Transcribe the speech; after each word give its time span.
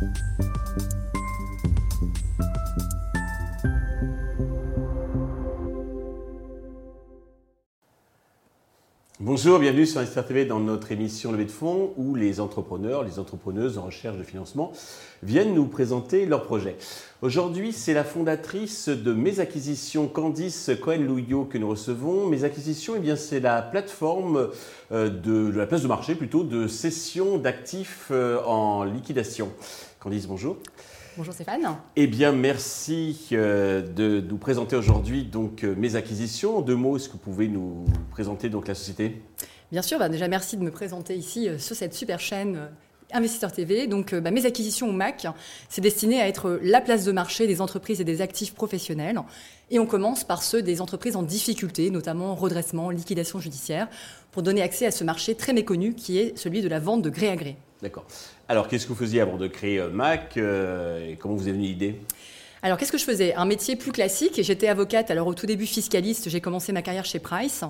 Thank 0.00 0.16
you. 0.38 0.47
Bonjour, 9.28 9.58
bienvenue 9.58 9.84
sur 9.84 10.00
Investir 10.00 10.24
TV 10.24 10.46
dans 10.46 10.58
notre 10.58 10.90
émission 10.90 11.32
Levée 11.32 11.44
de 11.44 11.50
fonds 11.50 11.92
où 11.98 12.14
les 12.14 12.40
entrepreneurs, 12.40 13.04
les 13.04 13.18
entrepreneuses 13.18 13.76
en 13.76 13.82
recherche 13.82 14.16
de 14.16 14.22
financement 14.22 14.72
viennent 15.22 15.52
nous 15.52 15.66
présenter 15.66 16.24
leurs 16.24 16.44
projets. 16.44 16.78
Aujourd'hui, 17.20 17.74
c'est 17.74 17.92
la 17.92 18.04
fondatrice 18.04 18.88
de 18.88 19.12
Mes 19.12 19.38
Acquisitions, 19.38 20.08
Candice 20.08 20.70
Cohen-Louillot, 20.80 21.44
que 21.44 21.58
nous 21.58 21.68
recevons. 21.68 22.26
Mes 22.26 22.44
Acquisitions, 22.44 22.94
eh 22.96 23.00
bien, 23.00 23.16
c'est 23.16 23.40
la 23.40 23.60
plateforme 23.60 24.48
euh, 24.92 25.10
de, 25.10 25.50
de, 25.50 25.58
la 25.58 25.66
place 25.66 25.82
de 25.82 25.88
marché 25.88 26.14
plutôt 26.14 26.42
de 26.42 26.66
cession 26.66 27.36
d'actifs 27.36 28.08
euh, 28.10 28.42
en 28.46 28.84
liquidation. 28.84 29.50
Candice, 30.00 30.26
bonjour. 30.26 30.56
Bonjour 31.18 31.34
Stéphane. 31.34 31.66
Eh 31.96 32.06
bien, 32.06 32.30
merci 32.30 33.26
euh, 33.32 33.82
de 33.82 34.20
nous 34.20 34.36
présenter 34.36 34.76
aujourd'hui 34.76 35.24
donc 35.24 35.64
euh, 35.64 35.74
mes 35.76 35.96
acquisitions. 35.96 36.58
En 36.58 36.60
deux 36.60 36.76
mots, 36.76 36.96
est-ce 36.96 37.08
que 37.08 37.14
vous 37.14 37.18
pouvez 37.18 37.48
nous 37.48 37.84
présenter 38.12 38.48
donc 38.48 38.68
la 38.68 38.76
société? 38.76 39.20
Bien 39.72 39.82
sûr, 39.82 39.98
bah, 39.98 40.08
déjà 40.08 40.28
merci 40.28 40.56
de 40.56 40.62
me 40.62 40.70
présenter 40.70 41.16
ici 41.16 41.48
euh, 41.48 41.58
sur 41.58 41.74
cette 41.74 41.92
super 41.92 42.20
chaîne 42.20 42.68
Investisseur 43.12 43.50
TV. 43.50 43.88
Donc, 43.88 44.14
bah, 44.14 44.30
mes 44.30 44.46
acquisitions 44.46 44.90
au 44.90 44.92
MAC, 44.92 45.26
c'est 45.68 45.80
destiné 45.80 46.20
à 46.20 46.28
être 46.28 46.60
la 46.62 46.80
place 46.80 47.04
de 47.04 47.10
marché 47.10 47.48
des 47.48 47.60
entreprises 47.60 48.00
et 48.00 48.04
des 48.04 48.20
actifs 48.20 48.54
professionnels. 48.54 49.20
Et 49.72 49.80
on 49.80 49.86
commence 49.86 50.22
par 50.22 50.44
ceux 50.44 50.62
des 50.62 50.80
entreprises 50.80 51.16
en 51.16 51.24
difficulté, 51.24 51.90
notamment 51.90 52.36
redressement, 52.36 52.90
liquidation 52.90 53.40
judiciaire, 53.40 53.88
pour 54.30 54.44
donner 54.44 54.62
accès 54.62 54.86
à 54.86 54.92
ce 54.92 55.02
marché 55.02 55.34
très 55.34 55.52
méconnu 55.52 55.94
qui 55.94 56.18
est 56.18 56.38
celui 56.38 56.62
de 56.62 56.68
la 56.68 56.78
vente 56.78 57.02
de 57.02 57.10
gré 57.10 57.28
à 57.28 57.34
gré. 57.34 57.56
D'accord. 57.82 58.04
Alors, 58.48 58.66
qu'est-ce 58.66 58.84
que 58.84 58.88
vous 58.88 58.98
faisiez 58.98 59.20
avant 59.20 59.36
de 59.36 59.46
créer 59.46 59.78
euh, 59.78 59.90
Mac 59.90 60.36
euh, 60.36 61.08
et 61.08 61.16
comment 61.16 61.34
vous 61.34 61.48
est 61.48 61.52
venue 61.52 61.64
l'idée? 61.64 62.00
Alors, 62.62 62.76
qu'est-ce 62.76 62.90
que 62.90 62.98
je 62.98 63.04
faisais? 63.04 63.34
Un 63.34 63.44
métier 63.44 63.76
plus 63.76 63.92
classique. 63.92 64.40
J'étais 64.42 64.66
avocate. 64.66 65.10
Alors, 65.10 65.28
au 65.28 65.34
tout 65.34 65.46
début, 65.46 65.66
fiscaliste. 65.66 66.28
J'ai 66.28 66.40
commencé 66.40 66.72
ma 66.72 66.82
carrière 66.82 67.04
chez 67.04 67.20
Price. 67.20 67.62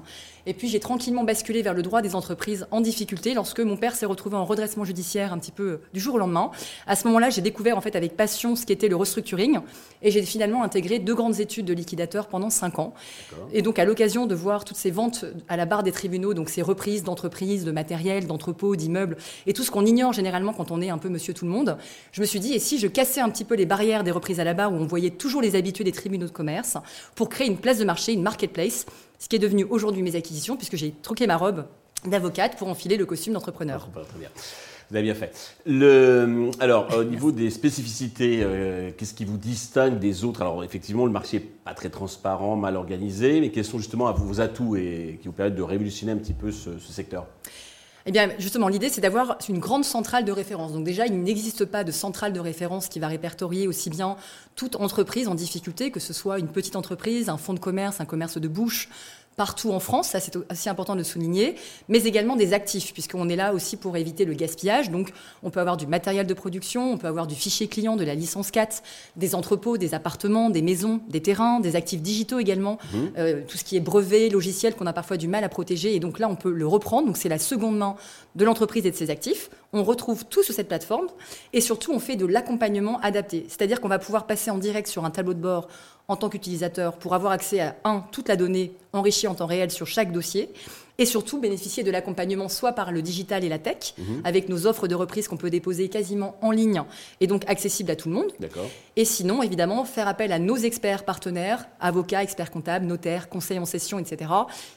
Et 0.46 0.54
puis, 0.54 0.68
j'ai 0.68 0.80
tranquillement 0.80 1.24
basculé 1.24 1.60
vers 1.60 1.74
le 1.74 1.82
droit 1.82 2.00
des 2.00 2.14
entreprises 2.14 2.66
en 2.70 2.80
difficulté 2.80 3.34
lorsque 3.34 3.60
mon 3.60 3.76
père 3.76 3.94
s'est 3.94 4.06
retrouvé 4.06 4.36
en 4.36 4.46
redressement 4.46 4.84
judiciaire 4.84 5.34
un 5.34 5.38
petit 5.38 5.52
peu 5.52 5.80
du 5.92 6.00
jour 6.00 6.14
au 6.14 6.18
lendemain. 6.18 6.50
À 6.86 6.96
ce 6.96 7.06
moment-là, 7.08 7.28
j'ai 7.28 7.42
découvert 7.42 7.76
en 7.76 7.82
fait 7.82 7.96
avec 7.96 8.16
passion 8.16 8.56
ce 8.56 8.64
qu'était 8.64 8.88
le 8.88 8.96
restructuring. 8.96 9.58
Et 10.00 10.10
j'ai 10.10 10.22
finalement 10.22 10.62
intégré 10.62 10.98
deux 11.00 11.14
grandes 11.14 11.38
études 11.40 11.66
de 11.66 11.74
liquidateur 11.74 12.28
pendant 12.28 12.48
cinq 12.48 12.78
ans. 12.78 12.94
Et 13.52 13.60
donc, 13.60 13.78
à 13.78 13.84
l'occasion 13.84 14.24
de 14.24 14.34
voir 14.34 14.64
toutes 14.64 14.78
ces 14.78 14.90
ventes 14.90 15.26
à 15.48 15.58
la 15.58 15.66
barre 15.66 15.82
des 15.82 15.92
tribunaux, 15.92 16.32
donc 16.32 16.48
ces 16.48 16.62
reprises 16.62 17.02
d'entreprises, 17.02 17.66
de 17.66 17.72
matériel, 17.72 18.26
d'entrepôts, 18.26 18.74
d'immeubles, 18.74 19.18
et 19.46 19.52
tout 19.52 19.64
ce 19.64 19.70
qu'on 19.70 19.84
ignore 19.84 20.14
généralement 20.14 20.54
quand 20.54 20.70
on 20.70 20.80
est 20.80 20.88
un 20.88 20.98
peu 20.98 21.10
monsieur 21.10 21.34
tout 21.34 21.44
le 21.44 21.50
monde, 21.50 21.76
je 22.12 22.22
me 22.22 22.26
suis 22.26 22.40
dit, 22.40 22.54
et 22.54 22.58
si 22.58 22.78
je 22.78 22.86
cassais 22.86 23.20
un 23.20 23.28
petit 23.28 23.44
peu 23.44 23.54
les 23.54 23.66
barrières 23.66 24.02
des 24.02 24.12
reprises 24.12 24.40
à 24.40 24.44
la 24.44 24.54
barre 24.54 24.72
on 24.78 24.86
voyait 24.86 25.10
toujours 25.10 25.42
les 25.42 25.56
habitués 25.56 25.84
des 25.84 25.92
tribunaux 25.92 26.26
de 26.26 26.32
commerce 26.32 26.76
pour 27.14 27.28
créer 27.28 27.46
une 27.46 27.58
place 27.58 27.78
de 27.78 27.84
marché, 27.84 28.12
une 28.12 28.22
marketplace, 28.22 28.86
ce 29.18 29.28
qui 29.28 29.36
est 29.36 29.40
devenu 29.40 29.64
aujourd'hui 29.64 30.02
mes 30.02 30.16
acquisitions, 30.16 30.56
puisque 30.56 30.76
j'ai 30.76 30.92
troqué 31.02 31.26
ma 31.26 31.36
robe 31.36 31.66
d'avocate 32.06 32.56
pour 32.56 32.68
enfiler 32.68 32.96
le 32.96 33.06
costume 33.06 33.32
d'entrepreneur. 33.32 33.88
Ah, 33.94 34.00
très 34.08 34.18
bien. 34.18 34.28
Vous 34.90 34.96
avez 34.96 35.04
bien 35.04 35.14
fait. 35.14 35.34
Alors, 36.60 36.88
au 36.96 37.04
niveau 37.04 37.30
des 37.30 37.50
spécificités, 37.50 38.40
euh, 38.42 38.90
qu'est-ce 38.96 39.12
qui 39.12 39.26
vous 39.26 39.36
distingue 39.36 39.98
des 39.98 40.24
autres? 40.24 40.40
Alors, 40.40 40.64
effectivement, 40.64 41.04
le 41.04 41.12
marché 41.12 41.40
n'est 41.40 41.44
pas 41.44 41.74
très 41.74 41.90
transparent, 41.90 42.56
mal 42.56 42.74
organisé, 42.74 43.40
mais 43.40 43.50
quels 43.50 43.66
sont 43.66 43.78
justement 43.78 44.10
vos 44.12 44.40
atouts 44.40 44.76
et 44.76 45.18
qui 45.20 45.28
vous 45.28 45.34
permettent 45.34 45.56
de 45.56 45.62
révolutionner 45.62 46.12
un 46.12 46.16
petit 46.16 46.32
peu 46.32 46.50
ce 46.52 46.78
secteur? 46.78 47.26
Eh 48.08 48.10
bien, 48.10 48.30
justement, 48.38 48.68
l'idée, 48.68 48.88
c'est 48.88 49.02
d'avoir 49.02 49.36
une 49.50 49.58
grande 49.58 49.84
centrale 49.84 50.24
de 50.24 50.32
référence. 50.32 50.72
Donc 50.72 50.82
déjà, 50.82 51.06
il 51.06 51.20
n'existe 51.20 51.66
pas 51.66 51.84
de 51.84 51.92
centrale 51.92 52.32
de 52.32 52.40
référence 52.40 52.88
qui 52.88 53.00
va 53.00 53.06
répertorier 53.06 53.68
aussi 53.68 53.90
bien 53.90 54.16
toute 54.56 54.76
entreprise 54.76 55.28
en 55.28 55.34
difficulté, 55.34 55.90
que 55.90 56.00
ce 56.00 56.14
soit 56.14 56.38
une 56.38 56.48
petite 56.48 56.74
entreprise, 56.74 57.28
un 57.28 57.36
fonds 57.36 57.52
de 57.52 57.58
commerce, 57.58 58.00
un 58.00 58.06
commerce 58.06 58.38
de 58.38 58.48
bouche, 58.48 58.88
partout 59.38 59.70
en 59.70 59.78
France, 59.78 60.08
ça 60.08 60.20
c'est 60.20 60.36
assez 60.50 60.68
important 60.68 60.96
de 60.96 61.04
souligner, 61.04 61.54
mais 61.88 62.02
également 62.02 62.34
des 62.34 62.52
actifs, 62.52 62.92
puisqu'on 62.92 63.28
est 63.28 63.36
là 63.36 63.54
aussi 63.54 63.76
pour 63.76 63.96
éviter 63.96 64.24
le 64.24 64.34
gaspillage. 64.34 64.90
Donc 64.90 65.12
on 65.44 65.50
peut 65.50 65.60
avoir 65.60 65.76
du 65.76 65.86
matériel 65.86 66.26
de 66.26 66.34
production, 66.34 66.92
on 66.92 66.98
peut 66.98 67.06
avoir 67.06 67.28
du 67.28 67.36
fichier 67.36 67.68
client, 67.68 67.94
de 67.94 68.04
la 68.04 68.16
licence 68.16 68.50
4, 68.50 68.82
des 69.14 69.36
entrepôts, 69.36 69.78
des 69.78 69.94
appartements, 69.94 70.50
des 70.50 70.60
maisons, 70.60 71.00
des 71.08 71.22
terrains, 71.22 71.60
des 71.60 71.76
actifs 71.76 72.02
digitaux 72.02 72.40
également, 72.40 72.78
mmh. 72.92 72.98
euh, 73.16 73.42
tout 73.46 73.56
ce 73.56 73.62
qui 73.62 73.76
est 73.76 73.80
brevet, 73.80 74.28
logiciel 74.28 74.74
qu'on 74.74 74.86
a 74.86 74.92
parfois 74.92 75.16
du 75.16 75.28
mal 75.28 75.44
à 75.44 75.48
protéger. 75.48 75.94
Et 75.94 76.00
donc 76.00 76.18
là, 76.18 76.28
on 76.28 76.34
peut 76.34 76.52
le 76.52 76.66
reprendre. 76.66 77.06
Donc 77.06 77.16
c'est 77.16 77.28
la 77.28 77.38
seconde 77.38 77.78
main 77.78 77.94
de 78.34 78.44
l'entreprise 78.44 78.84
et 78.86 78.90
de 78.90 78.96
ses 78.96 79.08
actifs. 79.08 79.50
On 79.72 79.84
retrouve 79.84 80.24
tout 80.24 80.42
sur 80.42 80.54
cette 80.54 80.68
plateforme 80.68 81.08
et 81.52 81.60
surtout 81.60 81.92
on 81.92 81.98
fait 81.98 82.16
de 82.16 82.24
l'accompagnement 82.24 82.98
adapté. 83.00 83.44
C'est-à-dire 83.48 83.80
qu'on 83.80 83.88
va 83.88 83.98
pouvoir 83.98 84.26
passer 84.26 84.50
en 84.50 84.58
direct 84.58 84.88
sur 84.88 85.04
un 85.04 85.10
tableau 85.10 85.34
de 85.34 85.40
bord 85.40 85.68
en 86.08 86.16
tant 86.16 86.30
qu'utilisateur 86.30 86.96
pour 86.96 87.14
avoir 87.14 87.32
accès 87.32 87.60
à, 87.60 87.76
un, 87.84 88.00
toute 88.12 88.28
la 88.28 88.36
donnée 88.36 88.72
enrichie 88.94 89.26
en 89.26 89.34
temps 89.34 89.46
réel 89.46 89.70
sur 89.70 89.86
chaque 89.86 90.10
dossier, 90.10 90.50
et 90.98 91.06
surtout 91.06 91.40
bénéficier 91.40 91.84
de 91.84 91.90
l'accompagnement 91.92 92.48
soit 92.48 92.72
par 92.72 92.90
le 92.90 93.02
digital 93.02 93.44
et 93.44 93.48
la 93.48 93.58
tech, 93.58 93.94
mhm. 93.96 94.22
avec 94.24 94.48
nos 94.48 94.66
offres 94.66 94.88
de 94.88 94.96
reprise 94.96 95.28
qu'on 95.28 95.36
peut 95.36 95.50
déposer 95.50 95.88
quasiment 95.88 96.36
en 96.42 96.50
ligne 96.50 96.82
et 97.20 97.28
donc 97.28 97.48
accessibles 97.48 97.92
à 97.92 97.96
tout 97.96 98.08
le 98.08 98.16
monde. 98.16 98.32
Et 98.96 99.04
sinon, 99.04 99.42
évidemment, 99.42 99.84
faire 99.84 100.08
appel 100.08 100.32
à 100.32 100.40
nos 100.40 100.56
experts 100.56 101.04
partenaires, 101.04 101.68
avocats, 101.78 102.22
experts 102.22 102.50
comptables, 102.50 102.84
notaires, 102.84 103.28
conseils 103.28 103.60
en 103.60 103.64
session, 103.64 104.00
etc., 104.00 104.30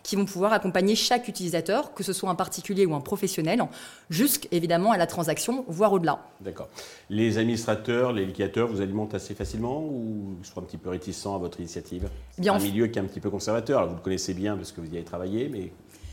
qui 0.04 0.16
vont 0.16 0.26
pouvoir 0.26 0.54
accompagner 0.54 0.96
chaque 0.96 1.28
utilisateur, 1.28 1.94
que 1.96 2.04
ce 2.04 2.14
soit 2.14 2.30
un 2.30 2.36
particulier 2.36 2.86
ou 2.86 2.94
un 2.94 3.02
professionnel, 3.02 3.64
jusqu'évidemment 4.12 4.92
à 4.92 4.98
la 4.98 5.08
transaction, 5.08 5.66
voire 5.68 5.92
au-delà. 5.94 6.24
D'accord. 6.40 6.70
Les 7.10 7.40
administrateurs, 7.40 8.14
les 8.14 8.26
liquidateurs 8.26 8.68
vous 8.68 8.82
alimentent 8.82 9.16
assez 9.16 9.34
facilement 9.34 9.84
ou 9.84 10.38
sont 10.44 10.60
un 10.60 10.64
petit 10.64 10.78
peu 10.78 10.90
réticents 10.90 11.36
à 11.36 11.40
votre 11.40 11.60
initiative? 11.60 12.10
C'est 12.40 12.48
un 12.48 12.60
milieu 12.60 12.88
qui 12.88 13.00
est 13.00 13.02
un 13.02 13.06
petit 13.06 13.20
peu 13.20 13.32
conservateur. 13.32 13.80
Alors, 13.80 13.90
vous 13.90 13.96
le 13.96 14.02
connaissez 14.02 14.36
bien 14.36 14.56
parce 14.56 14.72
que 14.72 14.82
vous 14.82 14.88
y 14.88 14.98
avez 14.98 15.04
travaillé, 15.04 15.50
mais 15.50 15.72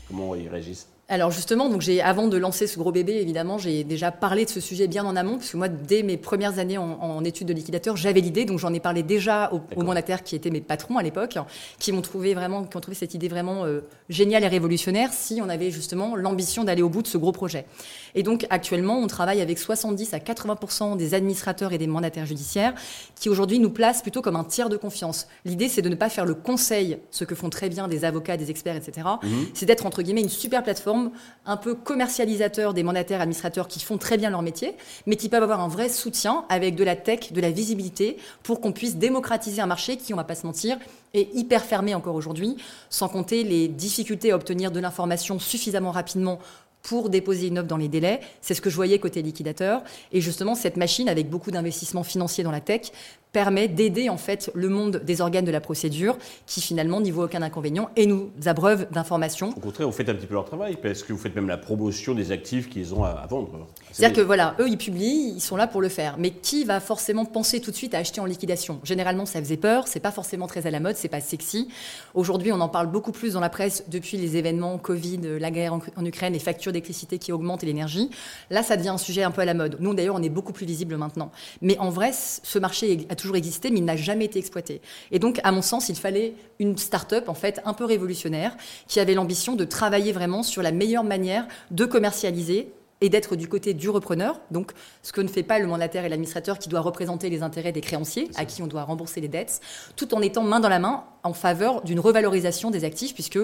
Comment 0.09 0.33
ils 0.33 0.49
réagissent 0.49 0.89
alors 1.09 1.31
justement, 1.31 1.69
donc 1.69 1.81
j'ai 1.81 2.01
avant 2.01 2.27
de 2.27 2.37
lancer 2.37 2.67
ce 2.67 2.77
gros 2.77 2.91
bébé, 2.91 3.13
évidemment, 3.13 3.57
j'ai 3.57 3.83
déjà 3.83 4.11
parlé 4.11 4.45
de 4.45 4.49
ce 4.51 4.59
sujet 4.59 4.87
bien 4.87 5.03
en 5.03 5.15
amont, 5.15 5.37
parce 5.37 5.49
que 5.49 5.57
moi, 5.57 5.67
dès 5.67 6.03
mes 6.03 6.17
premières 6.17 6.59
années 6.59 6.77
en, 6.77 7.23
études 7.23 7.47
de 7.47 7.53
liquidateur, 7.53 7.97
j'avais 7.97 8.21
l'idée, 8.21 8.45
donc 8.45 8.59
j'en 8.59 8.71
ai 8.73 8.79
parlé 8.79 9.01
déjà 9.01 9.51
aux, 9.51 9.83
mandataires 9.83 10.23
qui 10.23 10.35
étaient 10.35 10.51
mes 10.51 10.61
patrons 10.61 10.97
à 10.97 11.03
l'époque, 11.03 11.37
qui 11.79 11.91
m'ont 11.91 12.03
trouvé 12.03 12.35
vraiment, 12.35 12.63
qui 12.63 12.77
ont 12.77 12.79
trouvé 12.79 12.95
cette 12.95 13.15
idée 13.15 13.27
vraiment 13.27 13.65
euh, 13.65 13.81
géniale 14.09 14.43
et 14.43 14.47
révolutionnaire, 14.47 15.11
si 15.11 15.41
on 15.41 15.49
avait 15.49 15.71
justement 15.71 16.15
l'ambition 16.15 16.63
d'aller 16.63 16.83
au 16.83 16.89
bout 16.89 17.01
de 17.01 17.07
ce 17.07 17.17
gros 17.17 17.31
projet. 17.31 17.65
Et 18.13 18.21
donc 18.21 18.45
actuellement, 18.51 18.99
on 18.99 19.07
travaille 19.07 19.41
avec 19.41 19.57
70 19.57 20.13
à 20.13 20.19
80% 20.19 20.95
des 20.95 21.15
administrateurs 21.15 21.73
et 21.73 21.79
des 21.79 21.87
mandataires 21.87 22.27
judiciaires, 22.27 22.75
qui 23.19 23.29
aujourd'hui 23.29 23.57
nous 23.57 23.71
placent 23.71 24.03
plutôt 24.03 24.21
comme 24.21 24.35
un 24.35 24.43
tiers 24.43 24.69
de 24.69 24.77
confiance. 24.77 25.27
L'idée, 25.43 25.69
c'est 25.69 25.81
de 25.81 25.89
ne 25.89 25.95
pas 25.95 26.09
faire 26.09 26.25
le 26.25 26.35
conseil, 26.35 26.99
ce 27.09 27.23
que 27.23 27.33
font 27.33 27.49
très 27.49 27.69
bien 27.69 27.87
des 27.87 28.05
avocats, 28.05 28.37
des 28.37 28.51
experts, 28.51 28.75
etc. 28.75 29.07
Mhm. 29.23 29.47
C'est 29.55 29.65
d'être 29.65 29.87
entre 29.87 30.03
guillemets 30.03 30.21
une 30.21 30.29
super 30.29 30.61
plateforme 30.63 30.98
un 31.45 31.57
peu 31.57 31.75
commercialisateur 31.75 32.73
des 32.73 32.83
mandataires 32.83 33.21
administrateurs 33.21 33.67
qui 33.67 33.79
font 33.79 33.97
très 33.97 34.17
bien 34.17 34.29
leur 34.29 34.41
métier, 34.41 34.75
mais 35.05 35.15
qui 35.15 35.29
peuvent 35.29 35.43
avoir 35.43 35.61
un 35.61 35.67
vrai 35.67 35.89
soutien 35.89 36.45
avec 36.49 36.75
de 36.75 36.83
la 36.83 36.95
tech, 36.95 37.31
de 37.31 37.41
la 37.41 37.51
visibilité, 37.51 38.17
pour 38.43 38.61
qu'on 38.61 38.71
puisse 38.71 38.97
démocratiser 38.97 39.61
un 39.61 39.67
marché 39.67 39.97
qui, 39.97 40.13
on 40.13 40.17
va 40.17 40.23
pas 40.23 40.35
se 40.35 40.45
mentir, 40.45 40.77
est 41.13 41.33
hyper 41.33 41.63
fermé 41.63 41.95
encore 41.95 42.15
aujourd'hui, 42.15 42.57
sans 42.89 43.09
compter 43.09 43.43
les 43.43 43.67
difficultés 43.67 44.31
à 44.31 44.35
obtenir 44.35 44.71
de 44.71 44.79
l'information 44.79 45.39
suffisamment 45.39 45.91
rapidement 45.91 46.39
pour 46.81 47.09
déposer 47.09 47.47
une 47.47 47.59
offre 47.59 47.67
dans 47.67 47.77
les 47.77 47.87
délais. 47.87 48.19
C'est 48.41 48.53
ce 48.53 48.61
que 48.61 48.69
je 48.69 48.75
voyais 48.75 48.99
côté 48.99 49.21
liquidateur. 49.21 49.83
Et 50.11 50.21
justement, 50.21 50.55
cette 50.55 50.77
machine, 50.77 51.09
avec 51.09 51.29
beaucoup 51.29 51.51
d'investissements 51.51 52.03
financiers 52.03 52.43
dans 52.43 52.51
la 52.51 52.61
tech, 52.61 52.91
permet 53.31 53.67
d'aider 53.67 54.09
en 54.09 54.17
fait 54.17 54.49
le 54.55 54.69
monde 54.69 55.01
des 55.05 55.21
organes 55.21 55.45
de 55.45 55.51
la 55.51 55.61
procédure 55.61 56.17
qui 56.47 56.61
finalement 56.61 56.99
n'y 56.99 57.11
voit 57.11 57.25
aucun 57.25 57.41
inconvénient 57.41 57.89
et 57.95 58.05
nous 58.05 58.31
abreuve 58.45 58.87
d'informations. 58.91 59.49
Au 59.49 59.59
contraire, 59.59 59.87
vous 59.87 59.93
faites 59.93 60.09
un 60.09 60.15
petit 60.15 60.25
peu 60.25 60.33
leur 60.33 60.45
travail 60.45 60.77
parce 60.81 61.03
que 61.03 61.13
vous 61.13 61.19
faites 61.19 61.35
même 61.35 61.47
la 61.47 61.57
promotion 61.57 62.15
des 62.15 62.31
actifs 62.31 62.69
qu'ils 62.69 62.93
ont 62.93 63.03
à, 63.03 63.27
vendre. 63.29 63.67
C'est-à-dire 63.91 64.17
que 64.17 64.25
voilà, 64.25 64.55
eux 64.59 64.67
ils 64.67 64.77
publient, 64.77 65.33
ils 65.35 65.41
sont 65.41 65.55
là 65.55 65.67
pour 65.67 65.81
le 65.81 65.89
faire. 65.89 66.15
Mais 66.17 66.31
qui 66.31 66.63
va 66.63 66.79
forcément 66.79 67.25
penser 67.25 67.61
tout 67.61 67.71
de 67.71 67.75
suite 67.75 67.93
à 67.93 67.99
acheter 67.99 68.19
en 68.19 68.25
liquidation? 68.25 68.79
Généralement, 68.83 69.25
ça 69.25 69.39
faisait 69.39 69.57
peur, 69.57 69.87
c'est 69.87 69.99
pas 69.99 70.11
forcément 70.11 70.47
très 70.47 70.65
à 70.65 70.71
la 70.71 70.79
mode, 70.79 70.95
c'est 70.95 71.07
pas 71.07 71.21
sexy. 71.21 71.69
Aujourd'hui, 72.15 72.51
on 72.51 72.59
en 72.61 72.69
parle 72.69 72.87
beaucoup 72.87 73.11
plus 73.11 73.33
dans 73.33 73.39
la 73.39 73.49
presse 73.49 73.83
depuis 73.89 74.17
les 74.17 74.37
événements 74.37 74.77
Covid, 74.79 75.19
la 75.39 75.51
guerre 75.51 75.73
en, 75.73 76.05
Ukraine, 76.05 76.33
les 76.33 76.39
factures 76.39 76.68
d'électricité 76.71 77.17
qui 77.17 77.31
augmentent 77.31 77.63
l'énergie. 77.63 78.09
Là, 78.49 78.63
ça 78.63 78.77
devient 78.77 78.89
un 78.89 78.97
sujet 78.97 79.23
un 79.23 79.31
peu 79.31 79.41
à 79.41 79.45
la 79.45 79.53
mode. 79.53 79.77
Nous 79.79 79.93
d'ailleurs, 79.93 80.15
on 80.15 80.23
est 80.23 80.29
beaucoup 80.29 80.53
plus 80.53 80.65
visible 80.65 80.97
maintenant. 80.97 81.31
Mais 81.61 81.77
en 81.79 81.89
vrai, 81.89 82.11
ce 82.13 82.59
marché 82.59 83.07
a 83.09 83.15
toujours 83.15 83.35
existé, 83.35 83.69
mais 83.71 83.79
il 83.79 83.85
n'a 83.85 83.95
jamais 83.95 84.25
été 84.25 84.39
exploité. 84.39 84.81
Et 85.11 85.19
donc, 85.19 85.39
à 85.43 85.51
mon 85.51 85.61
sens, 85.61 85.89
il 85.89 85.95
fallait 85.95 86.33
une 86.59 86.77
start-up, 86.77 87.29
en 87.29 87.33
fait, 87.33 87.61
un 87.65 87.73
peu 87.73 87.85
révolutionnaire, 87.85 88.55
qui 88.87 88.99
avait 88.99 89.13
l'ambition 89.13 89.55
de 89.55 89.65
travailler 89.65 90.11
vraiment 90.11 90.43
sur 90.43 90.61
la 90.61 90.71
meilleure 90.71 91.03
manière 91.03 91.47
de 91.71 91.85
commercialiser 91.85 92.71
et 93.01 93.09
d'être 93.09 93.35
du 93.35 93.47
côté 93.47 93.73
du 93.73 93.89
repreneur, 93.89 94.41
donc 94.51 94.71
ce 95.03 95.13
que 95.13 95.21
ne 95.21 95.27
fait 95.27 95.43
pas 95.43 95.59
le 95.59 95.67
mandataire 95.67 96.03
et 96.05 96.09
l'administrateur 96.09 96.59
qui 96.59 96.67
doit 96.67 96.81
représenter 96.81 97.29
les 97.29 97.43
intérêts 97.43 97.71
des 97.71 97.81
créanciers, 97.81 98.29
à 98.35 98.45
qui 98.45 98.61
on 98.61 98.67
doit 98.67 98.83
rembourser 98.83 99.21
les 99.21 99.27
dettes, 99.27 99.61
tout 99.95 100.13
en 100.13 100.21
étant 100.21 100.43
main 100.43 100.59
dans 100.59 100.69
la 100.69 100.79
main 100.79 101.05
en 101.23 101.33
faveur 101.33 101.81
d'une 101.81 101.99
revalorisation 101.99 102.71
des 102.71 102.83
actifs, 102.83 103.13
puisque 103.13 103.39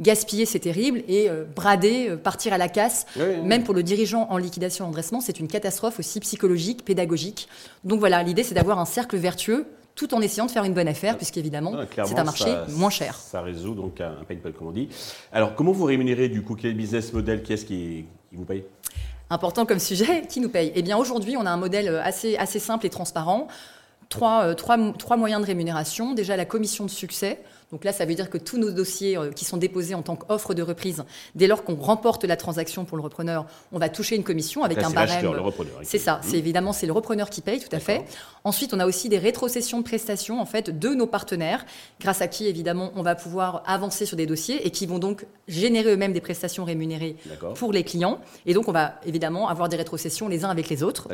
gaspiller 0.00 0.46
c'est 0.46 0.60
terrible 0.60 1.02
et 1.08 1.28
euh, 1.28 1.44
brader, 1.44 2.10
euh, 2.10 2.16
partir 2.16 2.52
à 2.52 2.58
la 2.58 2.68
casse, 2.68 3.06
même 3.16 3.64
pour 3.64 3.74
le 3.74 3.82
dirigeant 3.82 4.26
en 4.30 4.36
liquidation 4.38 4.86
en 4.86 4.90
dressement, 4.90 5.20
c'est 5.20 5.40
une 5.40 5.48
catastrophe 5.48 5.98
aussi 5.98 6.20
psychologique, 6.20 6.84
pédagogique. 6.84 7.48
Donc 7.84 7.98
voilà, 8.00 8.22
l'idée 8.22 8.42
c'est 8.42 8.54
d'avoir 8.54 8.78
un 8.78 8.84
cercle 8.84 9.16
vertueux 9.16 9.66
tout 9.94 10.14
en 10.14 10.20
essayant 10.20 10.46
de 10.46 10.50
faire 10.50 10.64
une 10.64 10.72
bonne 10.72 10.88
affaire, 10.88 11.16
puisqu'évidemment, 11.16 11.74
c'est 11.94 12.18
un 12.18 12.24
marché 12.24 12.54
moins 12.70 12.88
cher. 12.88 13.14
Ça 13.16 13.42
résout 13.42 13.74
donc 13.74 14.00
un 14.00 14.24
pain 14.26 14.36
point, 14.36 14.52
comme 14.52 14.68
on 14.68 14.72
dit. 14.72 14.88
Alors, 15.32 15.54
comment 15.54 15.72
vous 15.72 15.84
rémunérez 15.84 16.30
du 16.30 16.42
coup 16.42 16.54
Quel 16.54 16.74
business 16.74 17.12
model 17.12 17.42
Qui 17.42 17.52
est-ce 17.52 17.66
qui, 17.66 18.06
vous 18.38 18.44
paye 18.44 18.64
Important 19.30 19.64
comme 19.64 19.78
sujet, 19.78 20.26
qui 20.28 20.40
nous 20.40 20.50
paye? 20.50 20.72
Eh 20.74 20.82
bien, 20.82 20.98
aujourd'hui, 20.98 21.36
on 21.38 21.46
a 21.46 21.50
un 21.50 21.56
modèle 21.56 21.88
assez, 22.04 22.36
simple 22.58 22.84
et 22.84 22.90
transparent. 22.90 23.48
Euh, 24.20 24.54
trois 24.54 25.16
moyens 25.16 25.40
de 25.40 25.46
rémunération. 25.46 26.12
Déjà, 26.12 26.36
la 26.36 26.44
commission 26.44 26.84
de 26.84 26.90
succès. 26.90 27.38
Donc 27.72 27.84
là, 27.84 27.92
ça 27.92 28.04
veut 28.04 28.14
dire 28.14 28.28
que 28.28 28.36
tous 28.36 28.58
nos 28.58 28.70
dossiers 28.70 29.16
euh, 29.16 29.30
qui 29.30 29.46
sont 29.46 29.56
déposés 29.56 29.94
en 29.94 30.02
tant 30.02 30.14
qu'offre 30.14 30.52
de 30.52 30.62
reprise, 30.62 31.04
dès 31.34 31.46
lors 31.46 31.64
qu'on 31.64 31.74
remporte 31.74 32.24
la 32.24 32.36
transaction 32.36 32.84
pour 32.84 32.98
le 32.98 33.02
repreneur, 33.02 33.46
on 33.72 33.78
va 33.78 33.88
toucher 33.88 34.14
une 34.14 34.24
commission 34.24 34.62
avec 34.62 34.78
un 34.78 34.90
barème. 34.90 35.24
C'est 35.82 35.98
ça. 35.98 36.20
C'est 36.22 36.36
évidemment 36.36 36.74
c'est 36.74 36.86
le 36.86 36.92
repreneur 36.92 37.30
qui 37.30 37.40
paye, 37.40 37.60
tout 37.60 37.74
à 37.74 37.80
fait. 37.80 38.04
Ensuite, 38.44 38.74
on 38.74 38.80
a 38.80 38.86
aussi 38.86 39.08
des 39.08 39.18
rétrocessions 39.18 39.78
de 39.78 39.84
prestations 39.84 40.40
en 40.40 40.46
fait 40.46 40.78
de 40.78 40.90
nos 40.90 41.06
partenaires, 41.06 41.64
grâce 41.98 42.20
à 42.20 42.28
qui 42.28 42.46
évidemment 42.46 42.92
on 42.94 43.02
va 43.02 43.14
pouvoir 43.14 43.62
avancer 43.66 44.04
sur 44.04 44.16
des 44.16 44.26
dossiers 44.26 44.66
et 44.66 44.70
qui 44.70 44.84
vont 44.84 44.98
donc 44.98 45.24
générer 45.48 45.92
eux-mêmes 45.92 46.12
des 46.12 46.20
prestations 46.20 46.64
rémunérées 46.64 47.16
pour 47.54 47.72
les 47.72 47.84
clients. 47.84 48.20
Et 48.44 48.52
donc 48.52 48.68
on 48.68 48.72
va 48.72 48.96
évidemment 49.06 49.48
avoir 49.48 49.70
des 49.70 49.76
rétrocessions 49.76 50.28
les 50.28 50.44
uns 50.44 50.50
avec 50.50 50.68
les 50.68 50.82
autres. 50.82 51.08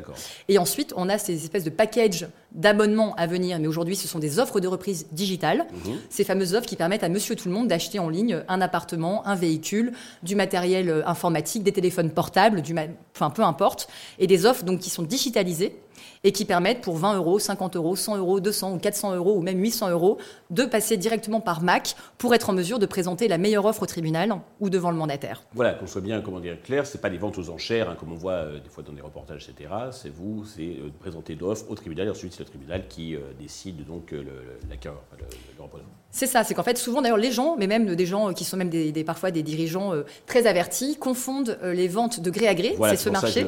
Et 0.48 0.58
ensuite, 0.58 0.92
on 0.96 1.08
a 1.08 1.18
ces 1.18 1.44
espèces 1.44 1.64
de 1.64 1.70
packages 1.70 2.26
d'abonnements 2.58 3.14
à 3.14 3.26
venir, 3.26 3.58
mais 3.58 3.68
aujourd'hui 3.68 3.96
ce 3.96 4.06
sont 4.06 4.18
des 4.18 4.38
offres 4.38 4.60
de 4.60 4.68
reprise 4.68 5.06
digitales. 5.12 5.66
Mhm. 5.86 5.94
Ces 6.10 6.24
fameuses 6.24 6.54
offres 6.54 6.66
qui 6.66 6.76
permettent 6.76 7.04
à 7.04 7.08
monsieur 7.08 7.34
tout 7.34 7.48
le 7.48 7.54
monde 7.54 7.68
d'acheter 7.68 7.98
en 7.98 8.10
ligne 8.10 8.42
un 8.48 8.60
appartement, 8.60 9.26
un 9.26 9.36
véhicule, 9.36 9.92
du 10.22 10.34
matériel 10.34 10.90
euh, 10.90 11.06
informatique, 11.06 11.62
des 11.62 11.72
téléphones 11.72 12.10
portables, 12.10 12.60
du 12.60 12.74
enfin 13.14 13.30
peu 13.30 13.42
importe, 13.42 13.88
et 14.18 14.26
des 14.26 14.44
offres 14.44 14.64
donc 14.64 14.80
qui 14.80 14.90
sont 14.90 15.04
digitalisées 15.04 15.76
et 16.24 16.32
qui 16.32 16.44
permettent 16.44 16.80
pour 16.80 16.96
20 16.96 17.16
euros, 17.16 17.38
50 17.38 17.76
euros, 17.76 17.96
100 17.96 18.16
euros, 18.18 18.40
200 18.40 18.74
ou 18.74 18.78
400 18.78 19.14
euros 19.14 19.36
ou 19.36 19.42
même 19.42 19.60
800 19.60 19.90
euros 19.90 20.18
de 20.50 20.64
passer 20.64 20.96
directement 20.96 21.40
par 21.40 21.62
Mac 21.62 21.94
pour 22.16 22.34
être 22.34 22.50
en 22.50 22.52
mesure 22.52 22.78
de 22.78 22.86
présenter 22.86 23.28
la 23.28 23.38
meilleure 23.38 23.64
offre 23.64 23.82
au 23.82 23.86
tribunal 23.86 24.34
ou 24.60 24.70
devant 24.70 24.90
le 24.90 24.96
mandataire. 24.96 25.42
Voilà, 25.54 25.74
qu'on 25.74 25.86
soit 25.86 26.00
bien, 26.00 26.20
comment 26.20 26.40
dire, 26.40 26.60
clair, 26.62 26.86
c'est 26.86 27.00
pas 27.00 27.10
des 27.10 27.18
ventes 27.18 27.38
aux 27.38 27.50
enchères, 27.50 27.90
hein, 27.90 27.96
comme 27.98 28.12
on 28.12 28.16
voit 28.16 28.32
euh, 28.32 28.60
des 28.60 28.68
fois 28.68 28.82
dans 28.82 28.92
des 28.92 29.00
reportages, 29.02 29.48
etc. 29.48 29.70
C'est 29.92 30.12
vous, 30.12 30.44
c'est 30.44 30.62
euh, 30.62 30.86
de 30.86 30.98
présenter 30.98 31.34
l'offre 31.34 31.64
au 31.68 31.74
tribunal 31.74 32.08
et 32.08 32.10
ensuite 32.10 32.32
c'est 32.32 32.42
le 32.42 32.48
tribunal 32.48 32.88
qui 32.88 33.14
euh, 33.14 33.20
décide 33.38 33.86
donc 33.86 34.14
l'acquéreur, 34.68 35.02
le, 35.12 35.24
le, 35.56 35.62
repreneur. 35.62 35.86
C'est 36.10 36.26
ça, 36.26 36.42
c'est 36.42 36.54
qu'en 36.54 36.62
fait 36.62 36.78
souvent 36.78 37.02
d'ailleurs 37.02 37.18
les 37.18 37.32
gens, 37.32 37.56
mais 37.58 37.66
même 37.66 37.94
des 37.94 38.06
gens 38.06 38.32
qui 38.32 38.44
sont 38.44 38.56
même 38.56 38.70
des, 38.70 39.04
parfois 39.04 39.30
des 39.30 39.42
dirigeants 39.42 39.92
très 40.26 40.46
avertis, 40.46 40.96
confondent 40.96 41.58
les 41.62 41.86
ventes 41.86 42.20
de 42.20 42.30
gré 42.30 42.48
à 42.48 42.54
gré. 42.54 42.76
c'est 42.88 42.96
ce 42.96 43.10
marché. 43.10 43.46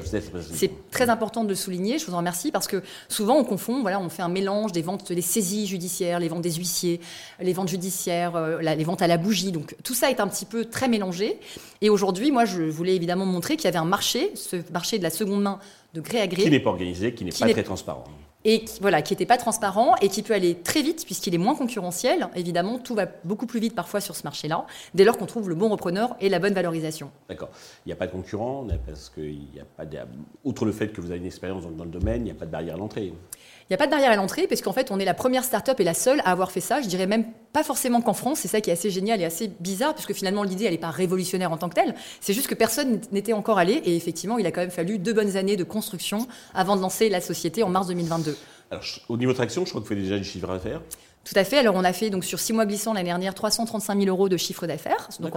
C'est 0.52 0.90
très 0.90 1.08
important 1.08 1.44
de 1.44 1.48
le 1.48 1.54
souligner. 1.54 1.98
Je 1.98 2.06
vous 2.06 2.14
en 2.14 2.18
remercie 2.18 2.52
parce 2.52 2.59
que 2.66 2.82
souvent 3.08 3.36
on 3.36 3.44
confond, 3.44 3.82
voilà, 3.82 4.00
on 4.00 4.08
fait 4.08 4.22
un 4.22 4.28
mélange 4.28 4.72
des 4.72 4.82
ventes, 4.82 5.12
des 5.12 5.22
saisies 5.22 5.66
judiciaires, 5.66 6.18
les 6.18 6.28
ventes 6.28 6.42
des 6.42 6.52
huissiers, 6.52 7.00
les 7.40 7.52
ventes 7.52 7.68
judiciaires, 7.68 8.36
euh, 8.36 8.60
les 8.60 8.84
ventes 8.84 9.02
à 9.02 9.06
la 9.06 9.16
bougie. 9.16 9.52
Donc 9.52 9.76
tout 9.84 9.94
ça 9.94 10.10
est 10.10 10.20
un 10.20 10.28
petit 10.28 10.46
peu 10.46 10.64
très 10.64 10.88
mélangé. 10.88 11.38
Et 11.80 11.90
aujourd'hui, 11.90 12.30
moi, 12.30 12.44
je 12.44 12.62
voulais 12.62 12.96
évidemment 12.96 13.26
montrer 13.26 13.56
qu'il 13.56 13.64
y 13.64 13.68
avait 13.68 13.78
un 13.78 13.84
marché, 13.84 14.32
ce 14.34 14.56
marché 14.72 14.98
de 14.98 15.02
la 15.02 15.10
seconde 15.10 15.42
main 15.42 15.58
de 15.94 16.00
gré 16.00 16.20
à 16.20 16.26
gré. 16.26 16.42
Qui 16.42 16.50
n'est 16.50 16.60
pas 16.60 16.70
organisé, 16.70 17.14
qui 17.14 17.24
n'est 17.24 17.32
pas 17.32 17.48
très 17.48 17.62
transparent 17.62 18.04
et 18.44 18.64
qui, 18.64 18.80
voilà, 18.80 19.02
qui 19.02 19.12
n'était 19.12 19.26
pas 19.26 19.36
transparent 19.36 19.94
et 20.00 20.08
qui 20.08 20.22
peut 20.22 20.34
aller 20.34 20.54
très 20.54 20.82
vite 20.82 21.04
puisqu'il 21.04 21.34
est 21.34 21.38
moins 21.38 21.54
concurrentiel. 21.54 22.28
Évidemment, 22.34 22.78
tout 22.78 22.94
va 22.94 23.06
beaucoup 23.24 23.46
plus 23.46 23.60
vite 23.60 23.74
parfois 23.74 24.00
sur 24.00 24.16
ce 24.16 24.22
marché-là, 24.24 24.66
dès 24.94 25.04
lors 25.04 25.18
qu'on 25.18 25.26
trouve 25.26 25.48
le 25.48 25.54
bon 25.54 25.68
repreneur 25.68 26.16
et 26.20 26.28
la 26.28 26.38
bonne 26.38 26.54
valorisation. 26.54 27.10
D'accord. 27.28 27.50
Il 27.84 27.88
n'y 27.88 27.92
a 27.92 27.96
pas 27.96 28.06
de 28.06 28.12
concurrent 28.12 28.66
parce 28.86 29.10
qu'il 29.10 29.48
n'y 29.52 29.60
a 29.60 29.64
pas 29.76 29.84
de... 29.84 29.98
Outre 30.44 30.64
le 30.64 30.72
fait 30.72 30.88
que 30.88 31.00
vous 31.00 31.10
avez 31.10 31.18
une 31.18 31.26
expérience 31.26 31.64
dans 31.66 31.84
le 31.84 31.90
domaine, 31.90 32.22
il 32.22 32.24
n'y 32.24 32.30
a 32.30 32.34
pas 32.34 32.46
de 32.46 32.50
barrière 32.50 32.74
à 32.74 32.78
l'entrée. 32.78 33.12
Il 33.70 33.74
n'y 33.74 33.76
a 33.76 33.78
pas 33.78 33.86
de 33.86 33.92
barrière 33.92 34.10
à 34.10 34.16
l'entrée, 34.16 34.48
parce 34.48 34.62
qu'en 34.62 34.72
fait, 34.72 34.90
on 34.90 34.98
est 34.98 35.04
la 35.04 35.14
première 35.14 35.44
start-up 35.44 35.78
et 35.78 35.84
la 35.84 35.94
seule 35.94 36.18
à 36.24 36.32
avoir 36.32 36.50
fait 36.50 36.60
ça. 36.60 36.82
Je 36.82 36.88
dirais 36.88 37.06
même 37.06 37.24
pas 37.52 37.62
forcément 37.62 38.00
qu'en 38.00 38.14
France, 38.14 38.40
c'est 38.40 38.48
ça 38.48 38.60
qui 38.60 38.68
est 38.68 38.72
assez 38.72 38.90
génial 38.90 39.20
et 39.20 39.24
assez 39.24 39.46
bizarre, 39.60 39.94
puisque 39.94 40.12
finalement, 40.12 40.42
l'idée, 40.42 40.64
elle 40.64 40.72
n'est 40.72 40.78
pas 40.78 40.90
révolutionnaire 40.90 41.52
en 41.52 41.56
tant 41.56 41.68
que 41.68 41.74
telle. 41.74 41.94
C'est 42.20 42.32
juste 42.32 42.48
que 42.48 42.56
personne 42.56 43.00
n'était 43.12 43.32
encore 43.32 43.58
allé, 43.58 43.74
et 43.74 43.94
effectivement, 43.94 44.38
il 44.38 44.46
a 44.46 44.50
quand 44.50 44.60
même 44.60 44.72
fallu 44.72 44.98
deux 44.98 45.12
bonnes 45.12 45.36
années 45.36 45.54
de 45.54 45.62
construction 45.62 46.26
avant 46.52 46.74
de 46.74 46.80
lancer 46.80 47.08
la 47.08 47.20
société 47.20 47.62
en 47.62 47.68
mars 47.68 47.86
2022. 47.86 48.29
Alors, 48.70 48.84
au 49.08 49.16
niveau 49.16 49.32
traction, 49.32 49.64
je 49.64 49.70
crois 49.70 49.80
que 49.80 49.86
vous 49.86 49.94
faites 49.94 50.02
déjà 50.02 50.18
du 50.18 50.24
chiffre 50.24 50.46
d'affaires. 50.46 50.80
Tout 51.22 51.34
à 51.38 51.44
fait. 51.44 51.58
Alors, 51.58 51.74
on 51.76 51.84
a 51.84 51.92
fait 51.92 52.08
donc 52.08 52.24
sur 52.24 52.40
six 52.40 52.54
mois 52.54 52.64
glissants 52.64 52.94
l'année 52.94 53.10
dernière 53.10 53.34
335 53.34 53.98
000 53.98 54.08
euros 54.08 54.30
de 54.30 54.38
chiffre 54.38 54.66
d'affaires, 54.66 55.08
donc 55.20 55.32